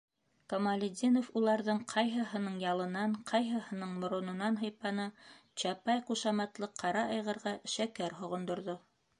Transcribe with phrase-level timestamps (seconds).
[0.51, 5.07] -Камалетдинов уларҙың ҡайһыһының ялынан, ҡайһыһының морононан һыйпаны,
[5.65, 8.81] «Чапай» ҡушаматлы ҡара айғырға шәкәр һоғондорҙо.